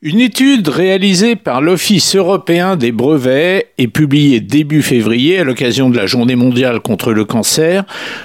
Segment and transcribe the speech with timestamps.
[0.00, 5.96] Une étude réalisée par l'Office européen des brevets et publiée début février à l'occasion de
[5.96, 7.82] la Journée mondiale contre le cancer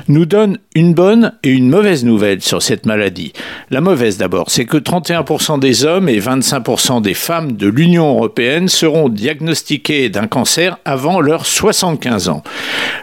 [0.07, 3.33] nous donne une bonne et une mauvaise nouvelle sur cette maladie.
[3.71, 8.67] La mauvaise d'abord, c'est que 31% des hommes et 25% des femmes de l'Union européenne
[8.67, 12.43] seront diagnostiqués d'un cancer avant leurs 75 ans.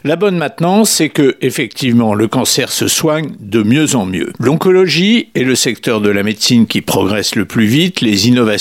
[0.05, 4.33] La bonne maintenant, c'est que effectivement le cancer se soigne de mieux en mieux.
[4.39, 8.60] L'oncologie est le secteur de la médecine qui progresse le plus vite, les innovations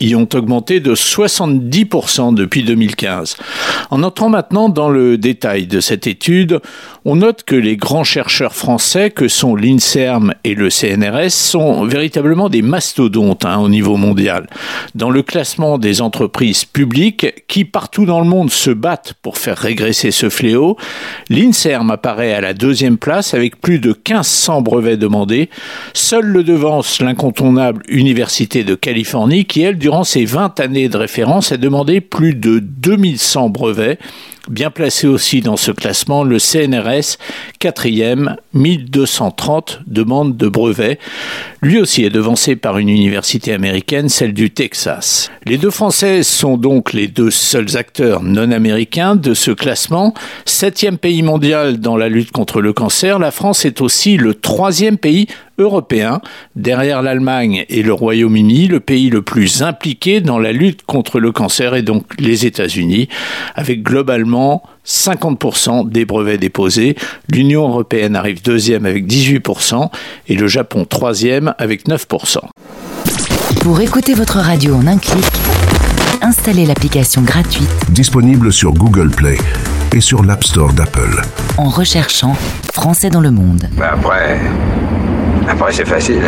[0.00, 3.36] y ont augmenté de 70% depuis 2015.
[3.90, 6.60] En entrant maintenant dans le détail de cette étude,
[7.04, 12.48] on note que les grands chercheurs français que sont l'INSERM et le CNRS sont véritablement
[12.48, 14.48] des mastodontes hein, au niveau mondial.
[14.94, 19.58] Dans le classement des entreprises publiques qui partout dans le monde se battent pour faire
[19.58, 20.76] régresser ce fléau,
[21.28, 25.50] l'INSERM apparaît à la deuxième place avec plus de 1500 brevets demandés.
[25.92, 31.52] Seul le devance l'incontournable Université de Californie qui, elle, durant ses 20 années de référence,
[31.52, 33.98] a demandé plus de 2100 brevets.
[34.48, 37.18] Bien placé aussi dans ce classement, le CNRS,
[37.58, 41.00] quatrième, 1230 demandes de brevets.
[41.62, 45.32] Lui aussi est devancé par une université américaine, celle du Texas.
[45.46, 50.14] Les deux Françaises sont donc les deux seuls acteurs non américains de ce classement.
[50.44, 54.96] Septième pays mondial dans la lutte contre le cancer, la France est aussi le troisième
[54.96, 55.26] pays
[55.58, 56.20] européen,
[56.54, 61.32] derrière l'Allemagne et le Royaume-Uni, le pays le plus impliqué dans la lutte contre le
[61.32, 63.08] cancer est donc les États-Unis,
[63.54, 64.35] avec globalement
[64.86, 66.96] 50% des brevets déposés.
[67.30, 69.90] L'Union européenne arrive deuxième avec 18%
[70.28, 72.38] et le Japon troisième avec 9%.
[73.60, 75.24] Pour écouter votre radio en un clic,
[76.22, 79.38] installez l'application gratuite disponible sur Google Play
[79.92, 81.22] et sur l'App Store d'Apple.
[81.58, 82.36] En recherchant
[82.72, 83.68] Français dans le monde.
[83.72, 84.40] Ben après,
[85.48, 86.22] après c'est facile.